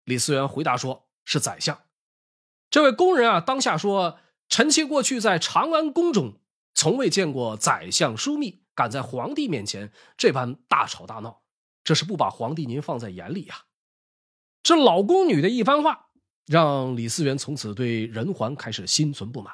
[0.03, 1.79] 李嗣源回答说：“是宰相。”
[2.69, 6.39] 这位工人啊，当下说：“臣妾过去在长安宫中，
[6.73, 11.43] 从未见过宰相枢密敢在皇帝面前这般大吵大闹，
[11.83, 13.65] 这是不把皇帝您放在眼里呀。”
[14.61, 16.10] 这老宫女的一番话，
[16.51, 19.53] 让李嗣源从此对任桓开始心存不满。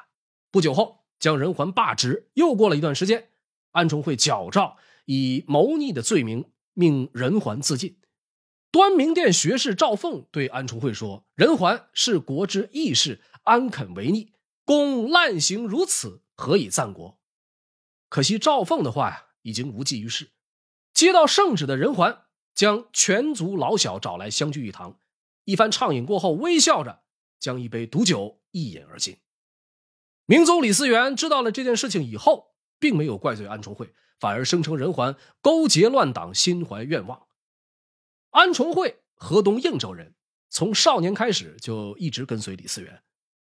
[0.50, 2.28] 不久后，将任桓罢职。
[2.34, 3.28] 又过了一段时间，
[3.70, 8.00] 安重会矫诏以谋逆的罪名，命任桓自尽。
[8.72, 14.32] 端明殿学士赵凤对安重会说：“任桓是国之义士，安肯违逆？
[14.64, 17.20] 公滥行如此，何以赞国？”
[18.10, 20.32] 可惜赵凤的话呀，已经无济于事。
[20.92, 22.22] 接到圣旨的仁桓
[22.56, 24.98] 将全族老小找来相聚一堂，
[25.48, 27.00] 一番畅饮过后，微笑着
[27.40, 29.16] 将一杯毒酒一饮而尽。
[30.26, 37.28] 明宗李嗣源知道了这件事情以后，并没有怪罪安重会，反而声称人环勾结乱党，心怀怨望。
[38.28, 40.14] 安重会，河东应州人，
[40.50, 43.02] 从少年开始就一直跟随李嗣源。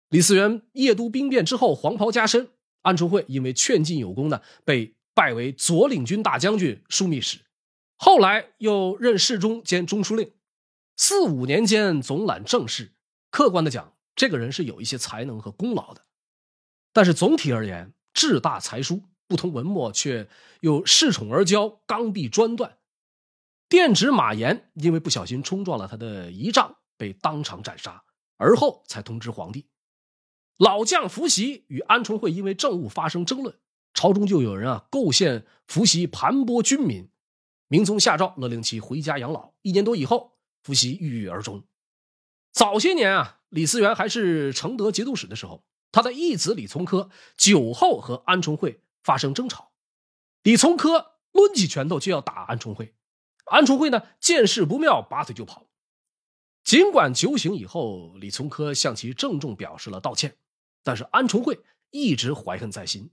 [0.08, 2.48] 李嗣源夜都兵变之后，黄袍加身，
[2.80, 4.96] 安重会因为劝进有功呢，被。
[5.12, 7.40] 拜为左领军大将军、枢密使，
[7.96, 10.32] 后来又任侍中兼中书令，
[11.02, 12.92] 四五年间总揽政事。
[13.30, 16.04] 客观的讲，这个人是有一些才能和功劳的。
[16.92, 20.28] 但是总体而言，志大才疏，不通文墨，却
[20.60, 22.76] 又恃宠而骄，刚愎专断。
[23.66, 28.04] 殿直马延因为不小心冲撞了他的仪仗，被当场斩杀，
[28.36, 29.70] 而后才通知皇帝。
[30.58, 33.58] 老将伏羲与安重会因为政务发生争论。
[33.94, 37.08] 朝中就有人啊构陷伏羲盘剥军民，
[37.68, 39.54] 明宗下诏勒令其回家养老。
[39.62, 41.64] 一年多以后，伏羲郁郁而终。
[42.52, 49.72] 早些年啊，李嗣源还是承德节度使的时候，他的义子李从珂酒后和安重会发生争吵，
[50.42, 52.94] 李从珂抡起拳头就要打安重会，
[53.46, 55.68] 安重会呢见势不妙，拔腿就跑。
[56.62, 60.36] 尽管酒醒以后，李从珂向其郑重表示了道歉，
[60.82, 63.10] 但是安重会一直怀恨在心。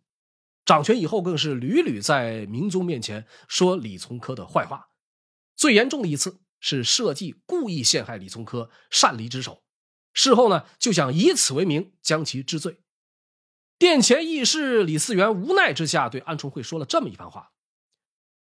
[0.65, 4.89] 掌权以后，更是屡屡在明宗面前说李从珂的坏话。
[5.55, 9.63] 最严重的一次是设计故意陷害李从珂，擅离职守。
[10.13, 12.81] 事后呢，就想以此为名将其治罪。
[13.77, 17.51] 殿前议事李嗣源无奈之下，对安重会说了这么一番话：“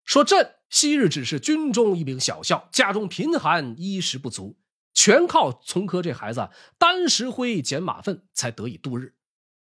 [0.04, 4.58] 说朕昔日只是军中一名小校，家中贫寒，衣食不足，
[4.92, 9.14] 全靠从珂这孩子担石灰捡马粪才得以度日。”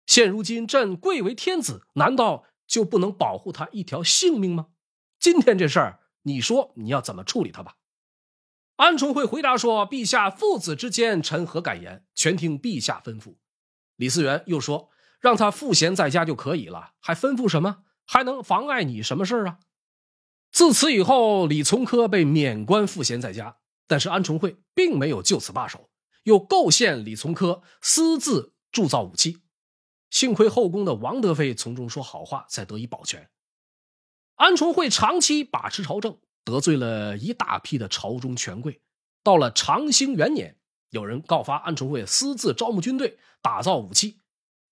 [0.08, 4.70] 现如今朕贵为天子，难道就不能保护他一条性命吗？
[5.20, 7.76] 今天这事儿，你说你要怎么处理他吧？
[8.78, 12.06] 安重会回答说：“陛下父子之间，臣何敢言？
[12.16, 13.36] 全听陛下吩咐。”
[13.98, 14.90] 李嗣源又说
[15.22, 17.84] ：“让他赋闲在家就可以了，还吩咐什么？
[18.06, 19.60] 还能妨碍你什么事啊？”
[20.52, 23.58] 自此以后，李从珂被免官赋闲在家，
[23.88, 25.90] 但是安重会并没有就此罢手，
[26.24, 29.38] 又构陷李从珂，私自铸造武器。
[30.10, 33.30] 幸亏后宫的王德妃从中说好话，才得以保全。
[34.36, 38.82] 安重会长期把持朝政，得罪了一大批的朝中权贵。
[39.24, 40.58] 到了长兴元年，
[40.90, 44.20] 有人告发安重会私自招募军队，打造武器。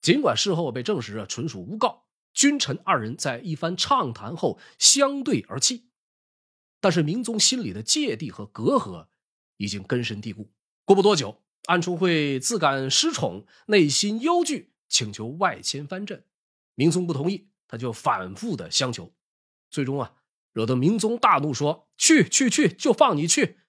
[0.01, 5.89] 尽管事后被证实啊纯属诬告，君臣二人在一番畅谈后相对而泣。
[6.79, 9.08] 但是明宗心里的芥蒂和隔阂
[9.58, 10.51] 已经根深蒂固。
[10.86, 14.71] 过不多久，安重会自感失宠，内心忧惧。
[14.88, 16.25] 请求外迁藩镇，
[16.73, 19.13] 明宗不同意，他就反复的相求，
[19.69, 20.15] 最终啊，
[20.59, 23.59] 惹得明宗大怒，说：“去去去，就放你去，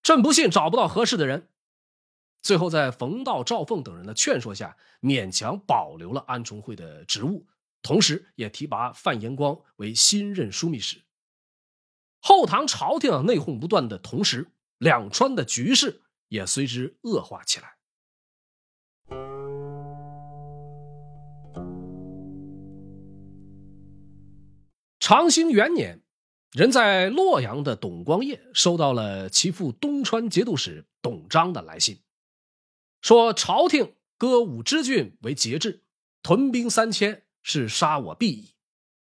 [0.00, 1.48] 朕不信找不到合适的人。”
[2.40, 7.48] 最后在冯道、赵凤等人的劝说下，勉强保留了安重会的职务，
[7.82, 11.02] 同时也提拔范延光为新任枢密使。
[12.20, 17.74] 后唐朝廷啊内讧不断的同时，两川的局势也随之恶化起来。
[25.00, 26.02] 长兴元年，
[26.52, 32.00] 人在洛阳的董光业收到了其父东川节度使董璋的来信，
[33.00, 35.84] 说朝廷歌舞之郡为节制，
[36.24, 38.54] 屯兵三千是杀我必矣。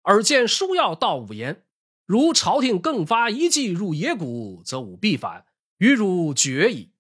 [0.02, 1.64] 尔见书要到五言，
[2.06, 5.46] 如朝廷更发一计入野谷，则吾必反，
[5.78, 6.92] 与汝决矣。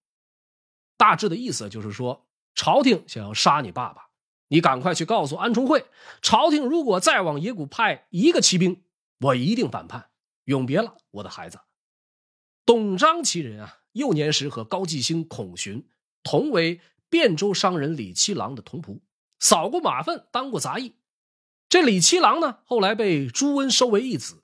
[0.95, 4.11] 大致的意思就是说，朝廷想要杀你爸爸。
[4.47, 5.87] 你赶快去告诉安重会，
[6.21, 8.83] 朝廷如果再往野谷派一个骑兵，
[9.19, 10.10] 我一定反叛，
[10.45, 11.59] 永别了我的孩子。
[12.65, 15.87] 董璋其人啊，幼年时和高季兴、孔寻
[16.23, 19.01] 同为汴州商人李七郎的同仆，
[19.39, 20.95] 扫过马粪，当过杂役。
[21.67, 24.43] 这李七郎呢，后来被朱温收为义子，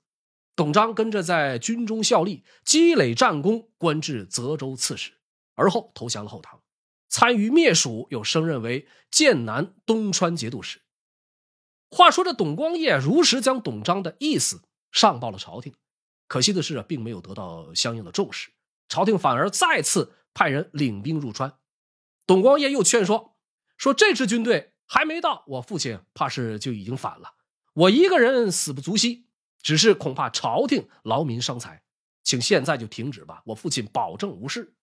[0.56, 5.12] 董璋跟着在军中效力，积累战功，官至泽州刺史，
[5.54, 6.60] 而后投降了后唐。
[7.08, 10.80] 参与灭蜀，又升任为剑南东川节度使。
[11.90, 15.74] 话说这董光业如实将董璋的意思上报了朝廷，
[16.28, 18.50] 可惜的是啊，并没有得到相应的重视。
[18.88, 21.54] 朝廷反而再次派人领兵入川。
[22.26, 23.36] 董光业又劝说
[23.76, 27.34] 说：“这支军队还没到，我父亲怕是就已经反了。
[27.74, 29.26] 我一个人死不足惜，
[29.62, 31.82] 只是恐怕朝廷劳民伤财，
[32.22, 33.42] 请现在就停止吧。
[33.46, 34.74] 我父亲保证无事。”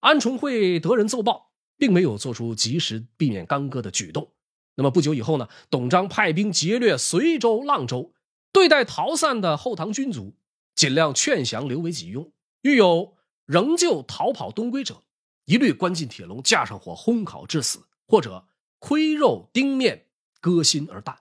[0.00, 4.32] 安重会得人奏报，并没有做出及时避免干戈的举动，
[4.74, 8.12] 那么不久以后呢，董璋派兵劫掠随州、阆州，
[8.52, 10.34] 对待逃散的后唐军卒，
[10.74, 12.32] 尽量劝降，留为己用。
[12.62, 15.04] 遇有仍旧逃跑东归者，
[15.44, 18.46] 一律关进铁笼，架上火烘烤致死，或者
[18.78, 20.08] 亏肉丁面，
[20.40, 21.18] 割心而啖。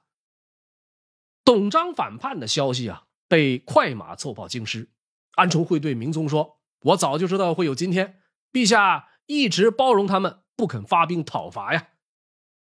[1.43, 4.91] 董璋反叛的消息啊，被快马奏报京师。
[5.31, 11.89] 安重会对明宗说：“我早就知道会有今天，陛下一直包容他们，不肯发兵讨伐呀。”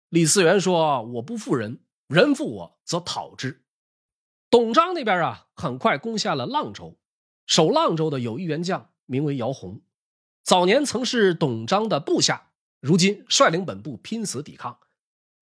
[0.09, 3.65] 李嗣源说：“我不负人，人负我则讨之。”
[4.49, 6.97] 董璋那边啊，很快攻下了阆州。
[7.45, 9.81] 守阆州的有一员将，名为姚洪，
[10.43, 14.79] 早年曾是董璋的部下，如今率领本部拼死抵抗。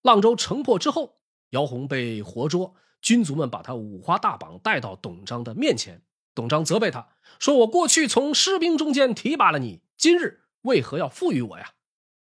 [0.04, 1.20] 阆州城破之后，
[1.52, 6.02] 姚洪被活捉，军卒们把他五花大绑带到董璋的面前。
[6.36, 7.08] 董璋责备他
[7.40, 11.74] 说：“我过去从士兵中间提拔了你，今日为何要赋予我呀？”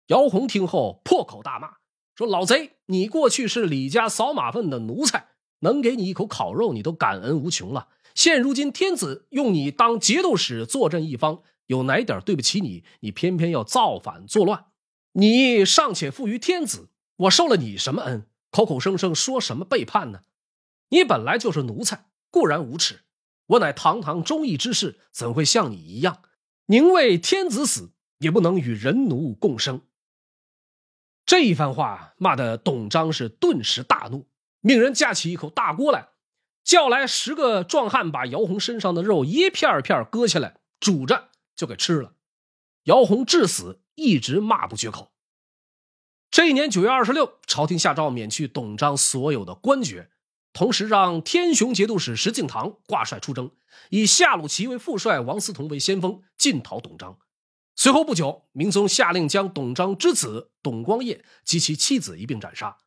[0.07, 1.75] 姚洪听后破口大骂
[2.15, 5.27] 说：“老贼，你过去是李家扫马粪的奴才，
[5.61, 12.83] 能给你一口烤肉，你都感恩无穷了。”现如今天子用你当节度使坐镇一方，有哪点对不起你？
[12.99, 14.65] 你偏偏要造反作乱，
[15.13, 18.27] 你尚且负于天子，我受了你什么恩？
[18.49, 20.23] 口口声声说什么背叛呢？
[20.89, 23.03] 你本来就是奴才，固然无耻。
[23.47, 26.21] 我乃堂堂忠义之士，怎会像你一样，
[26.65, 29.83] 宁为天子死，也不能与人奴共生？
[31.25, 34.27] 这一番话骂得董璋是顿时大怒，
[34.61, 36.07] 命人架起一口大锅来。
[36.63, 42.13] 叫来十个壮汉，把姚红身上的肉一片片割下来，煮着就给吃了。
[42.83, 45.11] 姚红至死一直骂不绝口。
[46.29, 50.11] 这一年九月二十六，朝廷下诏免去董璋所有的官爵，
[50.53, 53.51] 同时让天雄节度使石敬瑭挂帅出征，
[53.89, 57.17] 以夏鲁齐为副帅，王思同为先锋，进讨董璋。
[57.75, 62.77] 随后不久，明宗下令将董璋之子董光业及其妻子一并斩杀。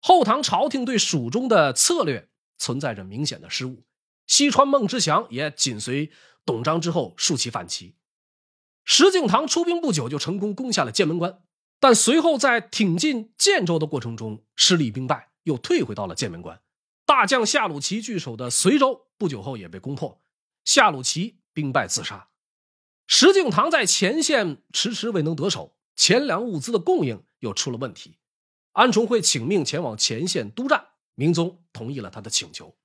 [0.00, 2.26] 后唐朝廷对蜀中的策略。
[2.62, 3.86] 存在着明显的失误，
[4.26, 6.12] 西川孟知祥也紧随
[6.44, 7.96] 董璋之后竖起反旗。
[8.84, 11.42] 石敬瑭出兵不久就成功攻下了剑门关，
[11.78, 16.60] 但随后在挺进建州的过程中失利兵败，又退回到了剑门关。
[17.06, 20.20] 大将夏鲁齐据守的随州不久后也被攻破，
[20.62, 22.28] 夏鲁齐兵败自杀。
[23.06, 28.18] 石敬瑭在前线迟迟未能得手，钱粮物资的供应又出了问题。
[28.80, 30.86] 安重会请命前往前线督战。
[31.14, 32.78] 明宗同意了他的请求，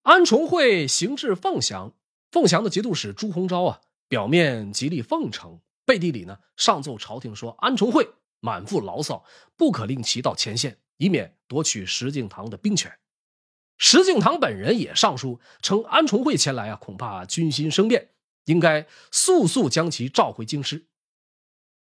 [0.00, 1.92] 安重会行至凤翔，
[2.30, 8.08] 凤翔的节度使朱鸿昭啊，表面极力奉承，背地里呢上奏朝廷说，安重会
[8.40, 9.22] 满腹牢骚，
[9.58, 12.90] 不可令其到前线，以免夺取石敬瑭的兵权。
[13.76, 18.12] 石敬瑭本人也上书称，安重会前来啊，恐怕军心生变，
[18.46, 20.86] 应该速速将其召回京师。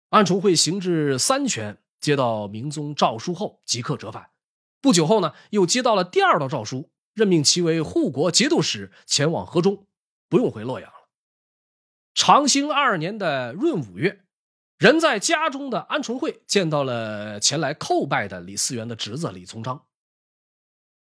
[0.08, 4.30] 安重会行至三泉，接到明宗诏书后，即刻折返。
[4.80, 9.88] 不久后呢，又接到了第二道诏书，任命其为护国节度使，前往河中，
[10.28, 11.08] 不用回洛阳了。
[12.14, 14.24] 长兴二年的闰五月，
[14.78, 19.84] 人在家中的安重会见到了前来叩拜的李嗣源的侄子李从章，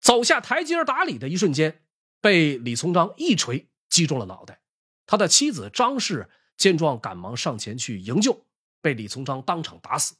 [0.01, 1.81] 走下台阶打礼的一瞬间，
[2.19, 4.59] 被李从章一锤击中了脑袋。
[5.05, 8.45] 他的妻子张氏见状，赶忙上前去营救，
[8.81, 10.17] 被李从章当场打死。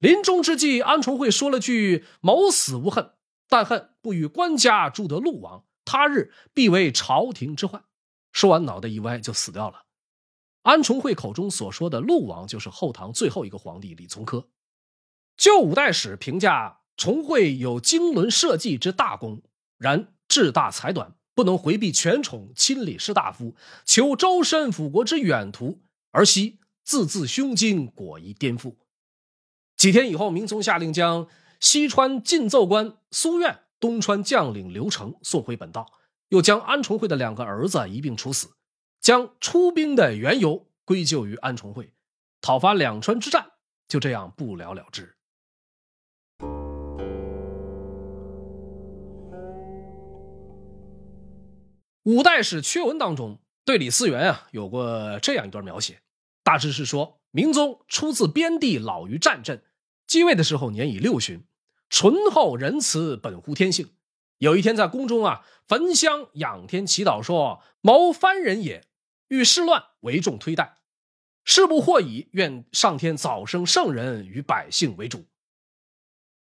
[0.00, 3.12] 临终之际，安重会说了句：“谋死无恨，
[3.50, 7.84] 但恨不与官家住得陆王，他日必为朝廷之患。”
[8.32, 9.84] 说完，脑袋一歪就死掉了。
[10.62, 14.48] 安重会口中所说的陆王，就是后唐最后一个皇帝李从珂。
[15.36, 19.42] 旧五代史评价重会有经纶社稷之大功，
[19.76, 28.76] 然志大才短，不能回避权宠，亲礼士大夫，求周身辅国之远图，而惜字字胸襟，果宜颠覆。
[29.80, 31.26] 几天以后，明宗下令将
[31.58, 35.86] 西川进奏官苏苑、东川将领刘成送回本道，
[36.28, 38.50] 又将安重会的两个儿子一并处死，
[39.00, 41.94] 将出兵的缘由归咎于安重会，
[42.42, 43.52] 讨伐两川之战
[43.88, 45.16] 就这样不了了之。
[52.02, 56.02] 五代史阙文当中对李嗣源啊有过这样一段描写，
[56.44, 59.62] 大致是说明宗出自边地，老于战阵。
[60.10, 61.44] 继位的时候年已六旬，
[61.88, 63.90] 醇厚仁慈，本乎天性。
[64.38, 68.88] 有一天在宫中啊，焚香仰天祈祷，说：“谋藩人也，
[69.28, 70.78] 欲事乱，为众推戴。
[71.44, 75.26] 事不获已，愿上天早生圣人，与百姓为主。”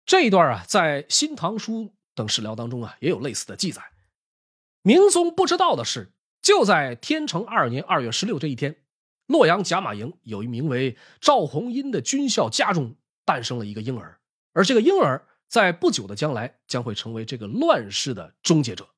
[0.07, 1.83] 这一段啊，在《新唐书》
[2.15, 3.83] 等史料当中啊，也有类似的记载。
[4.81, 8.77] 明宗不知道的是，就在天成二年二月十六这一天，
[9.27, 12.95] 洛阳贾马营有一名为赵弘殷的军校家中。
[13.29, 14.19] 诞生了一个婴儿，
[14.55, 18.89] 而这个婴儿在不久的将来将会成为这个乱世的终结者。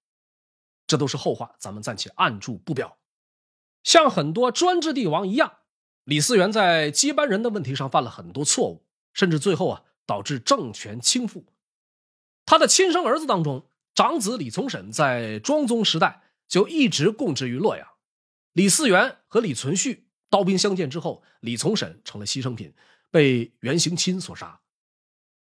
[0.87, 2.99] 这都是后话，咱们暂且按住不表。
[3.83, 5.55] 像很多专制帝王一样，
[6.05, 11.43] 李嗣源在接班人的问题上犯了很多错误，甚至最后啊导致政权倾覆。
[12.47, 17.85] 他的亲生儿子当中，长子李从审在庄宗时代就一直供职于洛阳。
[18.53, 22.73] 李嗣源和李存勖刀兵相见之后，李从审成了牺牲品，
[23.11, 24.61] 被袁行钦所杀。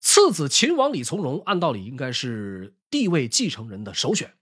[0.02, 4.36] 次子秦王李从荣按道理应该是帝位继承人的首选。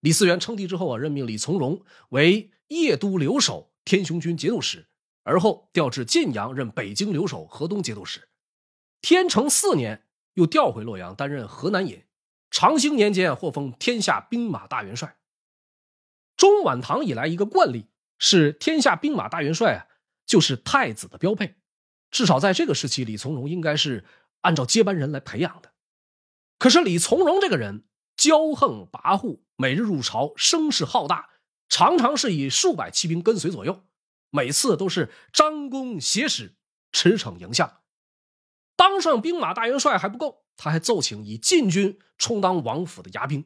[0.00, 4.88] 李嗣源称帝之后啊，任命李从荣为邺都留守、天雄军节度使，
[5.24, 8.28] 而后调至晋阳任北京留守、河东节度使。
[9.00, 12.04] 天成四年，又调回洛阳担任河南尹。
[12.50, 15.18] 长兴年间获封天下兵马大元帅。
[16.36, 19.86] 中晚唐以来一个惯例是，天下兵马大元帅啊，
[20.24, 21.57] 就是太子的标配。
[22.10, 24.04] 至少在这个时期，李从荣应该是
[24.40, 25.72] 按照接班人来培养的。
[26.58, 27.84] 可是李从荣这个人
[28.16, 31.30] 骄横跋扈，每日入朝，声势浩大，
[31.68, 33.84] 常常是以数百骑兵跟随左右，
[34.30, 36.56] 每次都是张弓挟矢，
[36.90, 37.80] 驰骋迎向。
[38.74, 43.44] 当上兵马大元帅还不够，他还奏请以禁军充当王府的牙兵，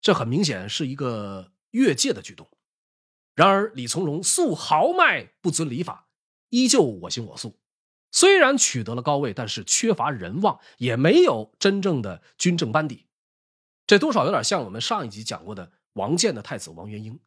[0.00, 2.48] 这很明显是一个越界的举动。
[3.34, 6.08] 然而李从荣素豪迈，不遵礼法，
[6.50, 7.58] 依旧我行我素。
[8.14, 13.06] 虽然取得了高位，但是缺乏人望，也没有真正的军政班底。
[13.88, 17.18] 这多少有点像我们上一集讲过的王建的太子王元英。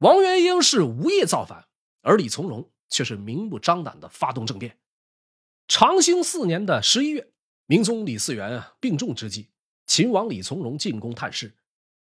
[0.00, 1.68] 王元英是无意造反，
[2.02, 4.78] 而李从荣却是明目张胆的发动政变。
[5.68, 7.32] 长兴四年的十一月，
[7.64, 9.48] 明宗李嗣源啊病重之际，
[9.86, 11.56] 秦王李从荣进宫探视。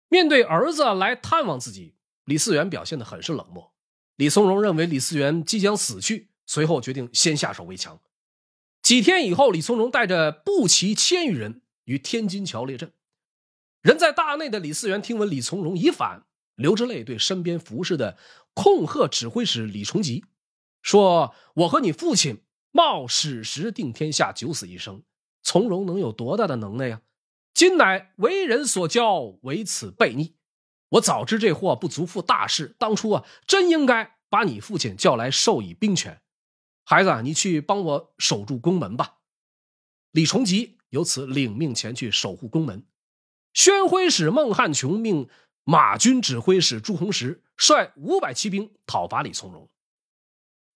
[0.08, 1.96] 面对儿子来探望自己，
[2.26, 3.74] 李嗣源表现得很是冷漠。
[4.14, 8.00] 李从荣认为李嗣源即将死去，随后决定先下手为强。
[8.82, 12.92] 几天以后，李从容带着步骑千余人于天津桥列阵。
[13.80, 16.24] 人在大内的李嗣源听闻李从容已反，
[16.56, 18.18] 流着泪对身边服侍的
[18.54, 20.24] 控鹤指挥使李崇吉
[20.82, 25.02] 说：“我和你父亲冒矢石定天下，九死一生，
[25.42, 27.02] 从容能有多大的能耐呀？
[27.54, 30.34] 今乃为人所教，为此悖逆。
[30.90, 36.20] 我早知这货不足负大事，当初啊，真应该把你父亲叫来授以兵权。”
[36.92, 39.16] 孩子，你去帮我守住宫门吧。
[40.10, 42.84] 李崇吉由此领命前去守护宫门。
[43.54, 45.30] 宣徽使孟汉琼命
[45.64, 49.70] 马军指挥使朱洪时率五百骑兵讨伐李从容。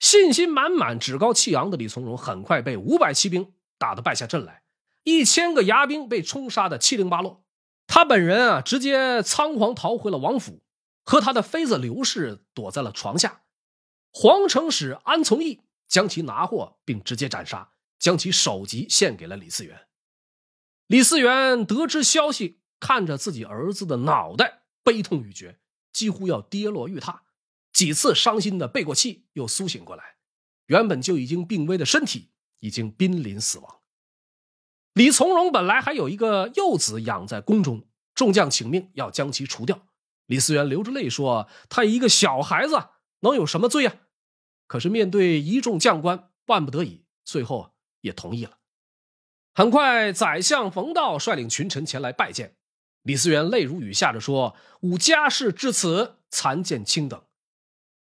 [0.00, 4.62] 信心满满、趾高气昂的李从容很快被五百骑兵打得败下阵来，
[5.02, 7.44] 一千个牙兵被冲杀的七零八落。
[7.86, 10.62] 他本人啊，直接仓皇逃回了王府，
[11.04, 13.42] 和他的妃子刘氏躲在了床下。
[14.10, 15.60] 皇城使安从义。
[15.88, 19.86] 将其拿获，并直接斩杀，将其首级献给了李嗣源。
[20.86, 25.58] 李嗣源得知消息，看着自己儿子的脑袋，悲痛欲绝，
[25.92, 27.20] 几乎要跌落玉榻。
[27.72, 30.16] 几次伤心的背过气，又苏醒过来，
[30.66, 32.30] 原本就已经病危的身体
[32.60, 33.80] 已经濒临死亡。
[34.94, 39.86] 李从容本来还有一个幼子养在宫中，众将请命要将其除掉。
[40.24, 42.82] 李嗣源流着泪说：“他一个小孩子
[43.20, 43.94] 能有什么罪呀？”
[44.66, 48.58] 可是面对一众将官，万不得已，最后也同意了。
[49.54, 52.56] 很快，宰相冯道率领群臣前来拜见
[53.02, 57.22] 李嗣源，泪如雨下着说：“吾家事至此，残见卿等。”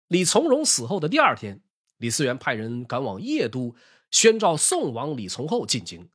[0.09, 1.62] 李从容死后的第二天，
[1.98, 3.76] 李嗣源派人赶往邺都，
[4.11, 6.11] 宣召宋王李从厚进京。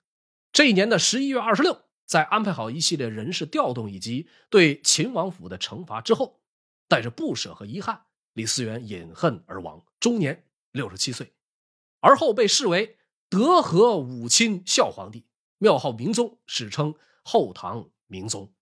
[0.51, 6.41] 这一年的十一月二十六，在安排好一系列人事调动以及对秦王府的惩罚之后，
[6.87, 8.03] 带着不舍和遗憾。
[8.33, 10.43] 李嗣源饮恨而亡，终年
[10.74, 11.32] 六十七岁，
[12.01, 12.97] 而后被视为
[13.30, 15.28] 德和武亲孝皇帝，
[15.60, 18.54] 庙号明宗，史称后唐明宗。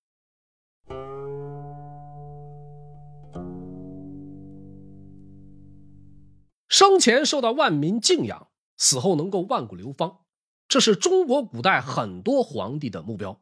[6.70, 10.20] 生前受到万民敬仰，死后能够万古流芳，
[10.68, 13.42] 这是中国古代很多皇帝的目标。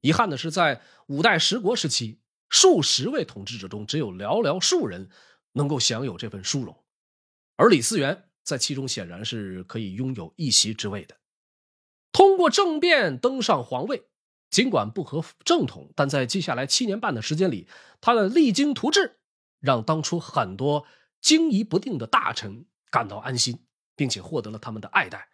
[0.00, 5.10] 遗憾的是，在五代十国时期，数十位统治者中，只有寥寥数人。
[5.56, 6.83] 能够享有这份殊荣，
[7.56, 11.16] 而李嗣源在其中显然是可以拥有一席之位的。
[12.12, 14.06] 通过政变登上皇位，
[14.50, 17.68] 尽管不合正统，但在接下来七年半的时间里，
[18.00, 19.18] 他的励精图治，
[19.60, 20.86] 让当初很多
[21.20, 23.64] 惊疑不定的大臣感到安心，
[23.96, 25.30] 并且获得了他们的爱戴。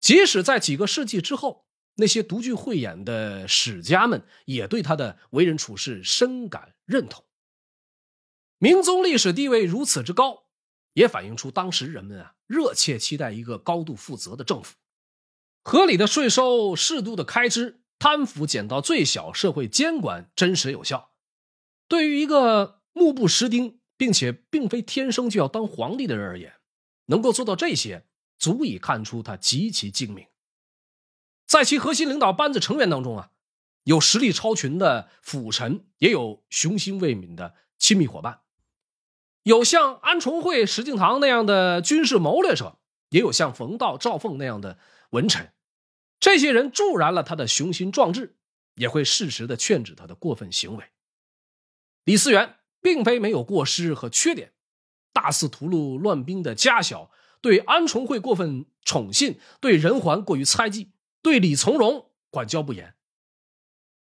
[0.00, 7.24] 即使在几个世纪之后，那些独具慧眼的史家们也对他的为人处事深感认同。
[8.58, 10.44] 明宗历史地位如此之高，
[10.92, 14.76] 也反映出当时人们啊热切期待一个高度负责的政府，
[15.62, 21.12] 合理的税收、适度的开支，贪腐减到最小，社会监管真实有效。
[21.86, 26.54] 对于一个目不识丁，并且并非天生就要当皇帝的人而言，
[27.06, 28.06] 能够做到这些，
[28.38, 30.26] 足以看出他极其精明。
[31.46, 33.32] 在其核心领导班子成员当中啊，
[33.84, 38.39] 有实力超群的辅臣，也有雄心未泯的亲密伙伴，
[39.42, 42.78] 有像安重会、石敬瑭那样的军事谋略者，
[43.08, 44.78] 也有像冯道、赵凤那样的
[45.10, 45.52] 文臣。
[46.18, 48.36] 这些人助燃了他的雄心壮志，
[48.74, 50.84] 也会适时的劝止他的过分行为。
[52.04, 54.52] 李嗣源并非没有过失和缺点，
[55.12, 57.10] 大肆屠戮乱兵的家小，
[57.40, 60.92] 对安重会过分宠信，对仁桓过于猜忌。
[61.22, 62.94] 对李从容管教不严，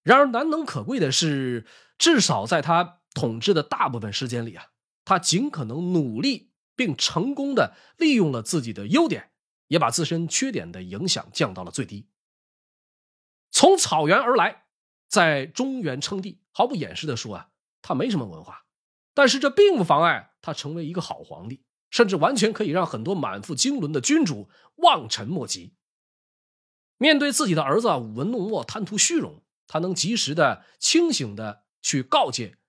[0.03, 1.65] 然而难能可贵的是，
[1.97, 4.67] 至少在他统治的大部分时间里啊，
[5.09, 9.31] 他尽可能努力并成功的利用了自己的优点，
[9.65, 12.07] 也把自身缺点的影响降到了最低。
[13.49, 14.65] 从草原而来，
[15.07, 17.49] 在中原称帝，毫不掩饰的说啊，
[17.81, 18.67] 他没什么文化，
[19.15, 25.73] 但是这并不妨碍他成为一个好皇帝，甚至完全可以让很多满腹经纶的君主望尘莫及。
[26.99, 32.59] 面对自己的儿子舞文弄墨、贪图虚荣，他能及时的、清醒的去告诫：“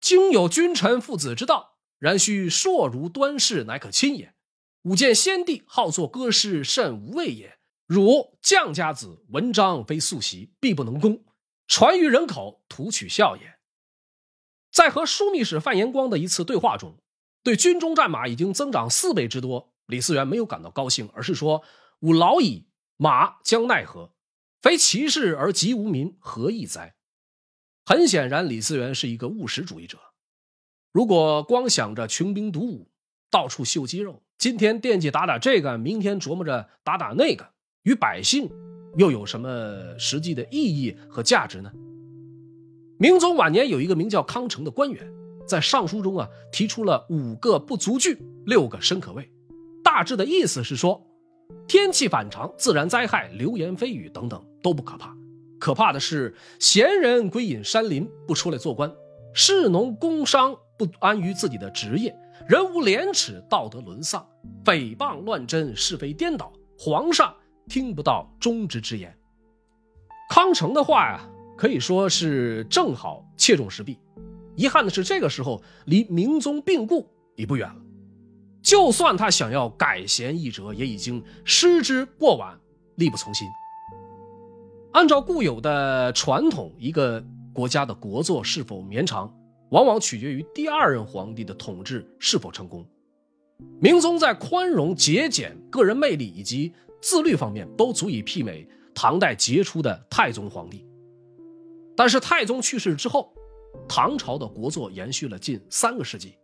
[0.00, 1.69] 经有君臣父子之道，
[2.00, 4.34] 然须硕如端氏，乃可亲也。
[4.82, 7.58] 吾见先帝好作歌诗，甚无畏也。
[7.86, 11.22] 汝将家子，文章非素习，必不能攻，
[11.68, 13.58] 传于人口，徒取笑也。”
[14.72, 16.96] 在和枢密使范延光的一次对话中，
[17.42, 21.62] 对军中战马已经增长四倍之多，李嗣源没有感到高兴，而是说
[22.00, 24.14] ：“吾老矣。”马将奈何？
[24.60, 26.96] 非骑士而及无民，何益哉？
[27.84, 29.98] 很显然，李嗣源是一个务实主义者。
[30.92, 32.88] 如果光想着穷兵黩武，
[33.30, 37.46] 到处秀肌肉，今天惦记打打这个，明天琢磨着打打那个，
[37.84, 38.50] 与百姓
[38.96, 41.70] 又有什么实际的意义和价值呢？
[42.98, 45.08] 明宗晚年有一个名叫康成的官员，
[45.46, 49.30] 在上书中啊提出了五个不足惧，六个深可畏，
[49.84, 51.06] 大致的意思是说。
[51.66, 55.16] 天气反常、自然灾害、流言蜚语等等都不可怕，
[55.58, 58.90] 可怕的是闲人归隐山林，不出来做官；
[59.34, 60.56] 士农工商
[60.86, 62.16] 不安于自己的职业，
[62.48, 64.26] 人无廉耻，道德沦丧，
[64.64, 67.34] 诽谤乱真，是非颠倒，皇上
[67.68, 69.14] 听不到忠直之言。
[70.28, 73.98] 康成的话呀，可以说是正好切中时弊。
[74.56, 77.76] 遗憾的是，这个时候离明宗病故已不远了。
[78.62, 82.58] 就算他想要改弦易辙，也已经失之过晚，
[82.96, 83.48] 力不从心。
[84.92, 89.32] 按照固有的传统，一个国家的国祚是否绵长，
[89.70, 92.86] 往往取决于第二任皇帝的统治是否成功。
[93.80, 100.86] 明宗在宽容、节俭、个人魅力以及自律方面，都足以媲美唐代杰出的太宗皇帝。
[101.96, 103.32] 但是太宗去世之后，
[103.88, 106.34] 唐朝的国祚延续了近三个世纪。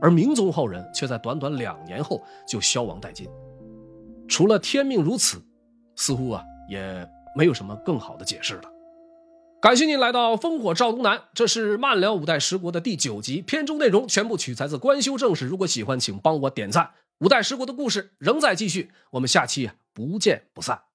[0.00, 3.26] 而明宗后人却在短短两年后就消亡殆尽，
[4.28, 5.42] 除了天命如此，
[5.94, 8.62] 似乎啊也没有什么更好的解释了。
[9.66, 15.44] 感谢您来到烽火照东南，这是慢聊五代十国的第九集，片中内容全部取材自官修正史。
[15.44, 16.92] 如果喜欢，请帮我点赞。
[17.18, 20.85] 五代十国的故事仍在继续，我们下期不见不散。